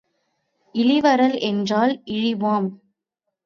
இளிவரல் 0.75 1.37
என்றால் 1.41 1.93
இழிவாம். 2.05 2.69